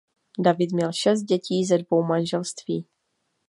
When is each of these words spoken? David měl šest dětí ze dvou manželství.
David 0.39 0.71
měl 0.71 0.91
šest 0.93 1.23
dětí 1.23 1.65
ze 1.65 1.77
dvou 1.77 2.03
manželství. 2.03 2.85